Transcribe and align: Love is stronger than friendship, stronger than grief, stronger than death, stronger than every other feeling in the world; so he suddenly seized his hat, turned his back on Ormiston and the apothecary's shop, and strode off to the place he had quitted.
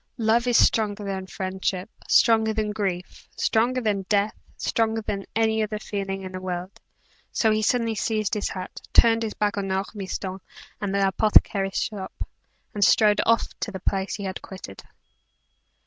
Love 0.17 0.47
is 0.47 0.57
stronger 0.57 1.03
than 1.03 1.27
friendship, 1.27 1.87
stronger 2.07 2.51
than 2.55 2.71
grief, 2.71 3.29
stronger 3.35 3.79
than 3.79 4.01
death, 4.09 4.33
stronger 4.57 4.99
than 5.03 5.27
every 5.35 5.61
other 5.61 5.77
feeling 5.77 6.23
in 6.23 6.31
the 6.31 6.41
world; 6.41 6.79
so 7.31 7.51
he 7.51 7.61
suddenly 7.61 7.93
seized 7.93 8.33
his 8.33 8.49
hat, 8.49 8.81
turned 8.93 9.21
his 9.21 9.35
back 9.35 9.59
on 9.59 9.71
Ormiston 9.71 10.39
and 10.81 10.95
the 10.95 11.07
apothecary's 11.07 11.77
shop, 11.77 12.27
and 12.73 12.83
strode 12.83 13.21
off 13.27 13.49
to 13.59 13.69
the 13.71 13.79
place 13.79 14.15
he 14.15 14.23
had 14.23 14.41
quitted. 14.41 14.81